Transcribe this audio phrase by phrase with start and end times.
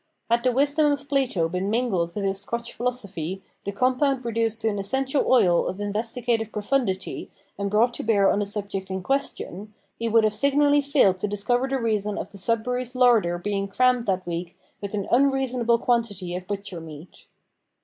[0.31, 4.67] Had the wisdom of Plato been mingled with his Scotch philosophy, the compound reduced to
[4.67, 9.75] an essential oil of investigative profundity, and brought to bear on the subject in question,
[9.99, 14.07] he would have signally failed to discover the reason of the Sudberrys' larder being crammed
[14.07, 17.27] that week with an unreasonable quantity of butcher meat.